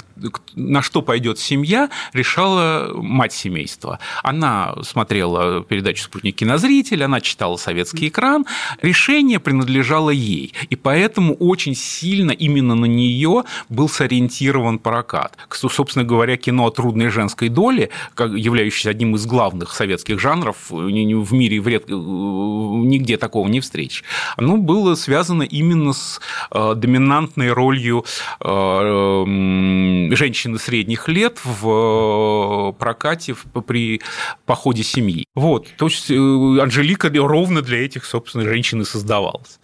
[0.55, 3.99] на что пойдет живет семья, решала мать семейства.
[4.23, 8.45] Она смотрела передачу «Спутник кинозритель», она читала советский экран,
[8.81, 15.37] решение принадлежало ей, и поэтому очень сильно именно на нее был сориентирован прокат.
[15.49, 21.59] Собственно говоря, кино о трудной женской доле, являющееся одним из главных советских жанров, в мире
[21.61, 21.89] вред...
[21.89, 24.03] нигде такого не встретишь,
[24.37, 26.19] оно было связано именно с
[26.51, 28.05] э, доминантной ролью
[28.41, 33.35] э, женщины средних лет в прокате
[33.67, 34.01] при
[34.45, 35.25] походе семьи.
[35.35, 39.59] Вот, то есть э, Анжелика ровно для этих, собственно, женщин и создавалась.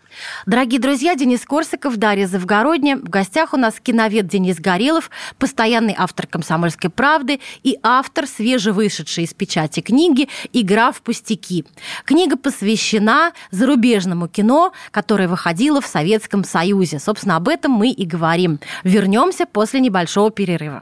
[0.45, 2.97] Дорогие друзья, Денис Корсаков, Дарья Завгородня.
[2.97, 9.33] В гостях у нас киновед Денис Горелов, постоянный автор «Комсомольской правды» и автор свежевышедшей из
[9.33, 11.65] печати книги «Игра в пустяки».
[12.05, 16.99] Книга посвящена зарубежному кино, которое выходило в Советском Союзе.
[16.99, 18.59] Собственно, об этом мы и говорим.
[18.83, 20.81] Вернемся после небольшого перерыва.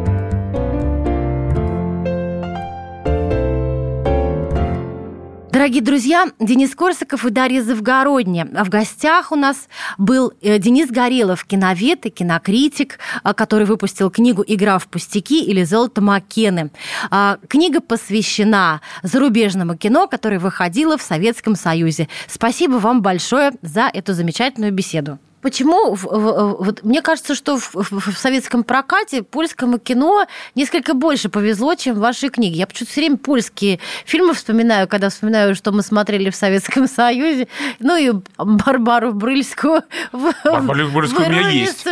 [5.61, 8.47] Дорогие друзья, Денис Корсаков и Дарья Завгородня.
[8.63, 9.67] В гостях у нас
[9.99, 15.63] был э, Денис Горелов, киновед и кинокритик, э, который выпустил книгу «Игра в пустяки» или
[15.63, 16.71] «Золото Маккены».
[17.11, 22.07] А, книга посвящена зарубежному кино, которое выходило в Советском Союзе.
[22.27, 25.19] Спасибо вам большое за эту замечательную беседу.
[25.41, 25.95] Почему?
[25.95, 30.25] Вот, мне кажется, что в, в, в советском прокате польскому кино
[30.55, 32.57] несколько больше повезло, чем в вашей книге.
[32.57, 37.47] Я почему-то все время польские фильмы вспоминаю, когда вспоминаю, что мы смотрели в Советском Союзе.
[37.79, 39.83] Ну и Барбару Брыльскую.
[40.11, 41.85] Барбару Брыльскую у меня есть.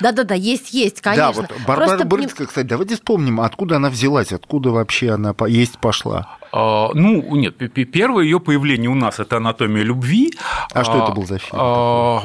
[0.00, 1.32] Да-да-да, есть, есть, конечно.
[1.32, 6.38] Да, вот Барбара Брыльская, кстати, давайте вспомним, откуда она взялась, откуда вообще она есть пошла.
[6.52, 7.56] А, ну, нет,
[7.90, 10.34] первое ее появление у нас это анатомия любви.
[10.72, 11.58] А что это был за фильм?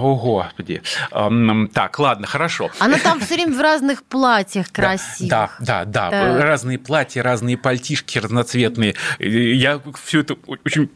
[0.07, 0.81] А, о, господи.
[1.73, 2.69] Так, ладно, хорошо.
[2.79, 5.29] Она там все время в разных платьях красивых.
[5.29, 6.41] Да, да, да, да.
[6.43, 8.95] Разные платья, разные пальтишки разноцветные.
[9.19, 10.89] Я все это очень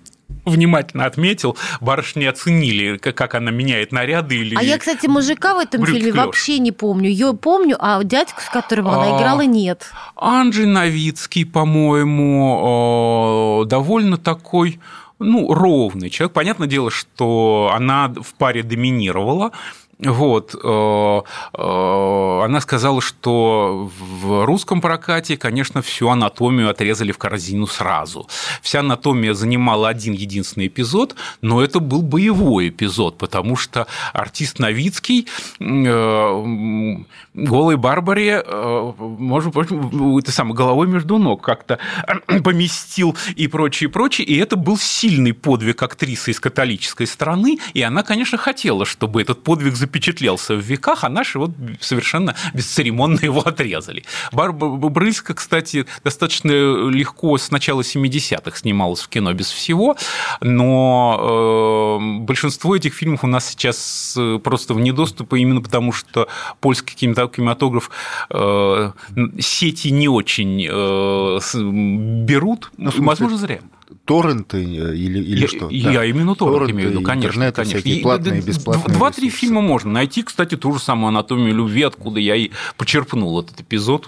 [0.46, 4.38] внимательно отметил, барышни оценили, как она меняет наряды.
[4.38, 4.56] Или...
[4.56, 6.16] А я, кстати, мужика в этом фильме клёш.
[6.16, 7.10] вообще не помню.
[7.10, 8.96] Ее помню, а дядьку, с которым а...
[8.96, 9.92] она играла, нет.
[10.16, 12.56] Анджей Новицкий, по-моему,
[13.68, 14.80] довольно такой
[15.24, 16.34] ну, ровный человек.
[16.34, 19.52] Понятное дело, что она в паре доминировала,
[20.02, 20.56] вот.
[20.56, 21.22] Э,
[21.54, 28.28] э, она сказала, что в русском прокате, конечно, всю анатомию отрезали в корзину сразу.
[28.62, 35.28] Вся анатомия занимала один единственный эпизод, но это был боевой эпизод, потому что артист Новицкий
[35.60, 36.96] э,
[37.34, 38.44] голой Барбаре,
[38.98, 39.70] может быть,
[40.24, 41.78] это самое, головой между ног как-то
[42.44, 44.26] поместил и прочее, прочее.
[44.26, 49.44] И это был сильный подвиг актрисы из католической страны, и она, конечно, хотела, чтобы этот
[49.44, 54.06] подвиг запечатлелся в веках, а наши вот совершенно бесцеремонно его отрезали.
[54.32, 56.52] Барбара Брыльска, кстати, достаточно
[56.90, 59.98] легко с начала 70-х снималась в кино без всего,
[60.40, 66.30] но э, большинство этих фильмов у нас сейчас э, просто вне доступа именно потому, что
[66.62, 67.92] польский кинематограф
[68.30, 68.92] э,
[69.40, 70.62] сети не очень
[72.26, 73.60] берут, ну, возможно, зря
[74.06, 75.70] торренты э, или, или я, что?
[75.70, 76.06] Я да.
[76.06, 77.52] именно торренты, торренты имею в виду, конечно.
[77.52, 77.64] конечно.
[77.64, 78.96] Всякие платные, и, бесплатные.
[78.96, 83.62] Два-три фильма можно найти, кстати, ту же самую «Анатомию любви», откуда я и почерпнул этот
[83.62, 84.08] эпизод.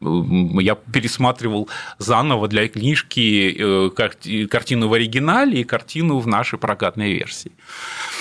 [0.00, 7.52] Я пересматривал заново для книжки э, картину в оригинале и картину в нашей прокатной версии.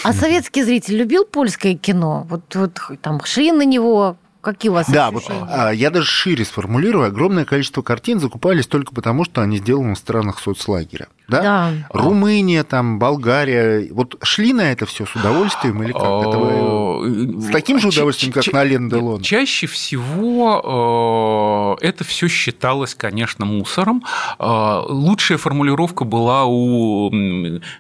[0.03, 2.25] А советский зритель любил польское кино?
[2.29, 4.17] Вот, вот там шли на него,
[4.47, 7.05] Какие у вас Да, вот, а, я даже шире сформулирую.
[7.05, 11.09] Огромное количество картин закупались только потому, что они сделаны в странах соцлагеря.
[11.27, 11.41] Да?
[11.41, 11.73] да.
[11.89, 13.89] Румыния, там, Болгария.
[13.91, 16.03] Вот шли на это все с удовольствием или как?
[16.03, 17.41] Это вы...
[17.41, 19.21] С таким же удовольствием, как на Лен Делон?
[19.21, 20.63] Чаще всего
[21.81, 24.05] э, это все считалось, конечно, мусором.
[24.39, 27.09] Э, лучшая формулировка была у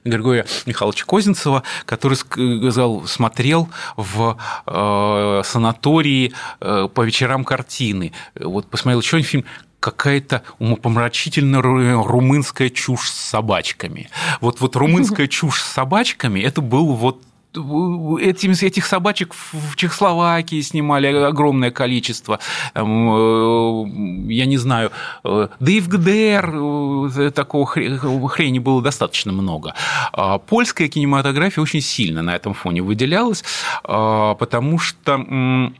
[0.03, 8.11] Григория Михайловича Козинцева, который сказал, смотрел в э, санатории по вечерам картины.
[8.35, 9.45] Вот посмотрел еще один фильм
[9.79, 14.09] какая-то умопомрачительно румынская чушь с собачками.
[14.41, 17.21] Вот, вот румынская чушь с собачками– это был вот
[17.53, 22.39] этим, этих собачек в Чехословакии снимали огромное количество.
[22.75, 24.91] Я не знаю,
[25.23, 29.73] да и в ГДР такого хрени было достаточно много.
[30.13, 33.43] А польская кинематография очень сильно на этом фоне выделялась,
[33.83, 35.71] потому что а,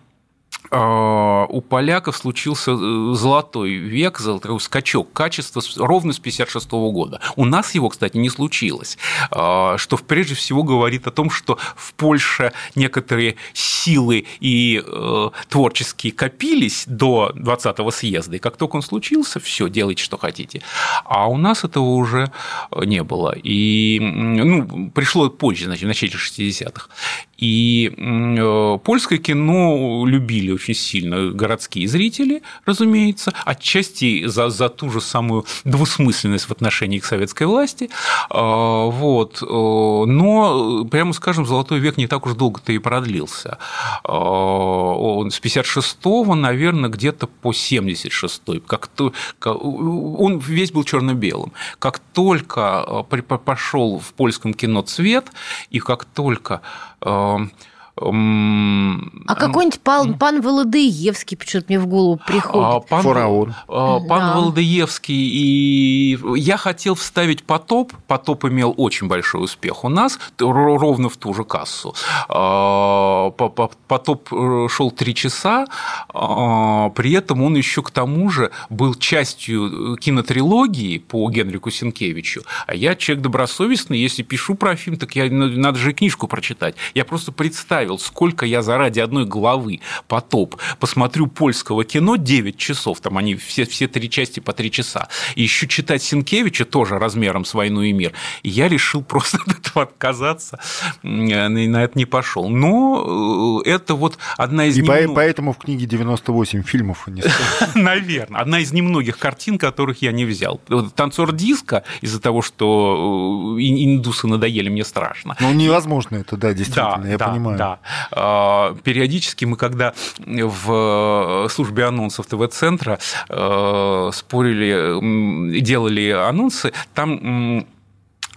[0.71, 7.21] у поляков случился э, золотой век, золотой скачок качества ровно с 1956 года.
[7.35, 8.97] У нас его, кстати, не случилось,
[9.31, 16.13] а, что прежде всего говорит о том, что в Польше некоторые силы и э, творческие
[16.13, 20.61] копились до 20-го съезда, и как только он случился, все, делайте, что хотите.
[21.05, 22.31] А у нас этого уже
[22.75, 23.35] не было.
[23.41, 26.89] И ну, пришло позже, значит, в начале 60-х.
[27.37, 35.01] И э, польское кино любили очень сильно городские зрители, разумеется, отчасти за, за ту же
[35.01, 37.89] самую двусмысленность в отношении к советской власти.
[38.29, 39.41] А, вот.
[39.41, 43.59] Э, но, прямо скажем, золотой век не так уж долго-то и продлился.
[44.03, 48.61] А, с 56-го, наверное, где-то по 76-й.
[48.61, 49.13] Как то,
[49.45, 51.53] он весь был черно-белым.
[51.77, 55.27] Как только э, пошел в польском кино цвет,
[55.69, 56.61] и как только
[57.03, 57.51] Um,
[57.99, 62.67] а какой-нибудь пан, пан Володыевский почему-то мне в голову приходит.
[62.67, 63.55] А, пан, Фараон.
[63.67, 64.35] А, пан да.
[64.35, 65.15] Володыевский.
[65.15, 67.93] И я хотел вставить потоп.
[68.05, 71.95] Потоп имел очень большой успех у нас, ровно в ту же кассу.
[72.29, 75.65] А, потоп э, шел три часа,
[76.13, 82.43] при этом он еще к тому же был частью кинотрилогии по Генрику Сенкевичу.
[82.67, 86.75] А я человек добросовестный, если пишу про фильм, так я, надо же и книжку прочитать.
[86.93, 92.99] Я просто представил представил, сколько я заради одной главы потоп посмотрю польского кино 9 часов,
[92.99, 97.45] там они все, все три части по 3 часа, и еще читать Синкевича тоже размером
[97.45, 98.13] с «Войну и мир»,
[98.43, 100.59] и я решил просто от этого отказаться,
[101.03, 102.49] и на это не пошел.
[102.49, 104.77] Но э, это вот одна из...
[104.77, 105.13] И немногих...
[105.15, 107.23] поэтому в книге 98 фильмов не
[107.75, 108.41] Наверное.
[108.41, 110.59] Одна из немногих картин, которых я не взял.
[110.95, 115.35] «Танцор диска» из-за того, что э, индусы надоели, мне страшно.
[115.39, 117.57] Ну, невозможно это, да, действительно, да, я да, понимаю.
[117.57, 117.76] Да,
[118.11, 119.93] а, периодически мы, когда
[120.25, 122.99] в службе анонсов ТВ-центра
[123.29, 127.65] э, спорили, делали анонсы, там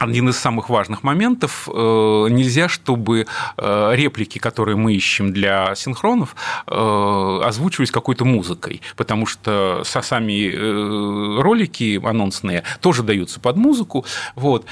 [0.01, 1.69] один из самых важных моментов.
[1.73, 3.27] Э, нельзя, чтобы
[3.59, 6.35] э, реплики, которые мы ищем для синхронов,
[6.67, 14.07] э, озвучивались какой-то музыкой, потому что сами ролики анонсные тоже даются под музыку.
[14.35, 14.65] Вот.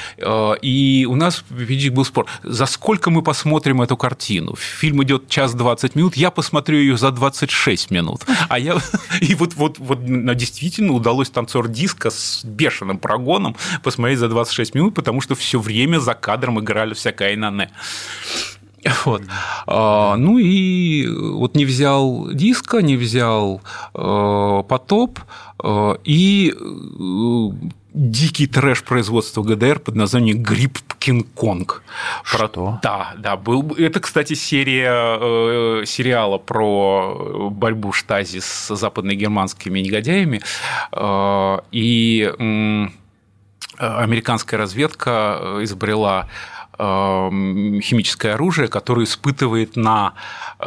[0.62, 4.56] И у нас видите, был спор, за сколько мы посмотрим эту картину.
[4.56, 8.22] Фильм идет час 20 минут, я посмотрю ее за 26 минут.
[8.48, 8.78] А я...
[9.20, 10.04] И вот, вот, вот
[10.36, 15.58] действительно удалось танцор диска с бешеным прогоном посмотреть за 26 минут, потому потому что все
[15.58, 17.70] время за кадром играли всякое инане.
[19.04, 19.22] Вот.
[19.66, 23.60] А, ну и вот не взял диска, не взял
[23.94, 25.18] э, потоп,
[25.64, 31.82] э, и э, дикий трэш производства ГДР под названием «Грипп Кинг-Конг».
[32.22, 32.78] Что?
[32.82, 33.36] Да, да.
[33.36, 33.74] Был...
[33.76, 40.40] Это, кстати, серия э, сериала про борьбу Штази с западно-германскими негодяями.
[40.92, 42.86] Э, и э,
[43.78, 46.26] американская разведка э, изобрела
[46.78, 46.84] э,
[47.82, 50.14] химическое оружие, которое испытывает на
[50.58, 50.64] э,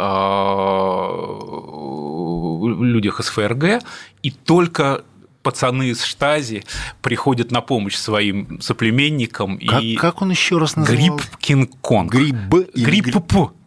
[2.84, 3.84] людях из ФРГ,
[4.24, 5.04] и только
[5.42, 6.64] пацаны из Штази
[7.02, 9.60] приходят на помощь своим соплеменникам.
[9.60, 11.18] Как, и как он еще раз называл?
[11.18, 12.12] Грипп Кинг-Конг.
[12.12, 12.36] Грипп
[12.76, 13.18] Грипп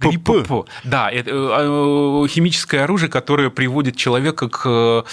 [0.00, 0.28] Грипп
[0.84, 5.04] Да, это э, химическое оружие, которое приводит человека к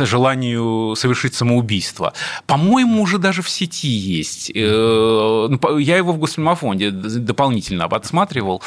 [0.00, 2.12] желанию совершить самоубийство.
[2.46, 4.50] По-моему, уже даже в сети есть.
[4.54, 8.62] Э, ну, я его в Госфильмофонде дополнительно отсматривал.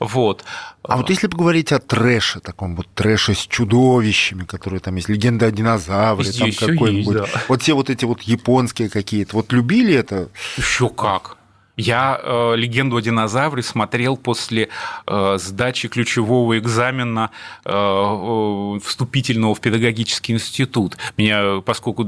[0.00, 0.44] Вот.
[0.82, 5.46] А вот если поговорить о трэше, таком вот трэше с чудовищами, которые там есть, легенда
[5.46, 7.16] о динозавре, там какой-нибудь.
[7.16, 7.26] Да.
[7.48, 9.36] Вот все вот эти вот японские какие-то.
[9.36, 10.28] Вот любили это?
[10.56, 11.37] Еще как.
[11.78, 14.68] Я э, «Легенду о динозавре» смотрел после
[15.06, 17.30] э, сдачи ключевого экзамена
[17.64, 20.98] э, вступительного в педагогический институт.
[21.16, 22.04] Меня, поскольку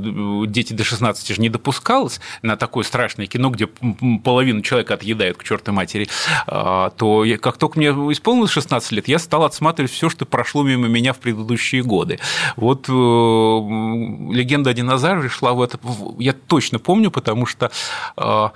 [0.47, 3.69] дети до 16 же не допускалось на такое страшное кино, где
[4.25, 6.09] половину человека отъедают к чертовой матери,
[6.49, 10.65] э, то я, как только мне исполнилось 16 лет, я стал отсматривать все, что прошло
[10.65, 12.19] мимо меня в предыдущие годы.
[12.57, 15.79] Вот э, «Легенда о динозавре» шла в это...
[16.19, 17.71] Я точно помню, потому что
[18.17, 18.49] э,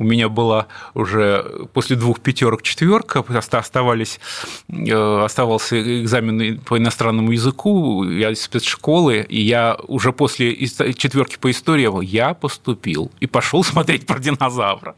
[0.00, 3.22] у меня была уже после двух пятерок четверка,
[3.58, 4.18] оставались,
[4.68, 10.56] э, оставался экзамен по иностранному языку, я из спецшколы, и я уже после
[10.94, 14.94] четверки по истории я поступил и пошел смотреть про динозавра.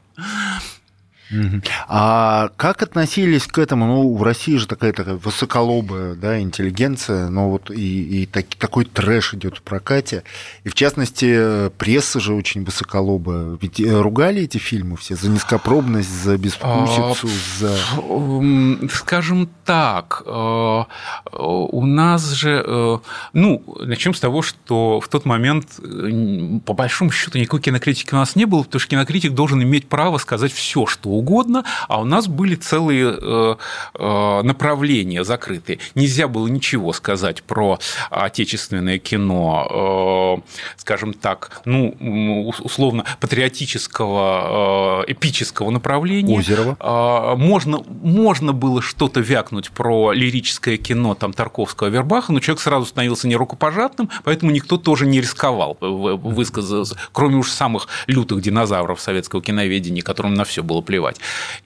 [1.88, 3.86] А как относились к этому?
[3.86, 8.84] Ну, в России же такая, такая высоколобая да, интеллигенция, но вот и, и так, такой
[8.84, 10.24] трэш идет в прокате.
[10.64, 13.58] И в частности, пресса же очень высоколобая.
[13.60, 18.88] Ведь э, ругали эти фильмы все за низкопробность, за безвкусицу, А, за...
[18.92, 20.84] Скажем так, э,
[21.32, 22.98] у нас же, э,
[23.32, 25.80] ну, начнем с того, что в тот момент,
[26.64, 30.18] по большому счету, никакой кинокритики у нас не было, потому что кинокритик должен иметь право
[30.18, 31.21] сказать все, что угодно,
[31.88, 33.56] а у нас были целые э,
[33.94, 35.78] э, направления закрытые.
[35.94, 37.78] Нельзя было ничего сказать про
[38.10, 46.38] отечественное кино, э, скажем так, ну, условно, патриотического, эпического направления.
[46.38, 46.76] Озерова.
[46.80, 52.86] А, Можно, можно было что-то вякнуть про лирическое кино там, Тарковского, Вербаха, но человек сразу
[52.86, 60.02] становился нерукопожатным, поэтому никто тоже не рисковал высказаться, кроме уж самых лютых динозавров советского киноведения,
[60.02, 61.01] которым на все было плевать.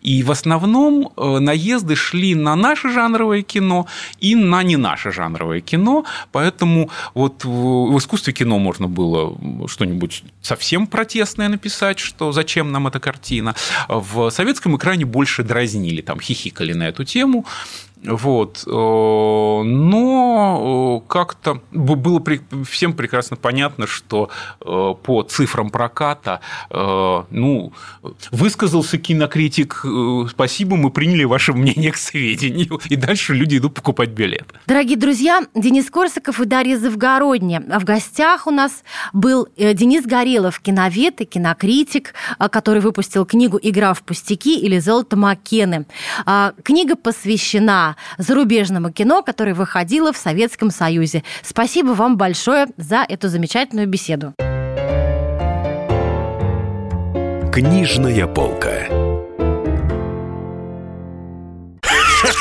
[0.03, 3.87] И в основном э, наезды шли на наше жанровое кино
[4.21, 9.37] и на не наше жанровое кино, поэтому вот в искусстве кино можно было
[9.69, 13.55] что-нибудь совсем протестное написать, что зачем нам эта картина.
[13.89, 17.45] В советском экране больше дразнили, там хихикали на эту тему.
[18.07, 18.65] Вот.
[18.67, 22.23] э, Но э, как-то было
[22.65, 24.31] всем прекрасно понятно, что
[24.61, 26.41] э, по цифрам проката,
[26.71, 27.73] ну,
[28.31, 29.85] высказался кинокритик,
[30.31, 34.47] спасибо, мы приняли ваше мнение к сведению, и дальше люди идут покупать билет.
[34.67, 37.63] Дорогие друзья, Денис Корсаков и Дарья Завгородня.
[37.71, 38.83] А в гостях у нас
[39.13, 42.15] был Денис Горелов, киновед и кинокритик,
[42.51, 45.87] который выпустил книгу «Игра в пустяки» или «Золото Маккены».
[46.25, 51.23] А, Книга посвящена зарубежному кино, которое выходило в Советском Союзе.
[51.43, 54.35] Спасибо вам большое за эту замечательную беседу.
[57.53, 58.87] Книжная полка.